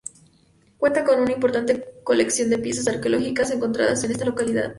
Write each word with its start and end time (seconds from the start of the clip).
Cuenta 0.79 1.03
con 1.03 1.19
una 1.19 1.31
importante 1.31 2.01
colección 2.03 2.49
de 2.49 2.57
piezas 2.57 2.87
arqueológicas 2.87 3.51
encontradas 3.51 4.03
en 4.03 4.09
esta 4.09 4.25
localidad. 4.25 4.69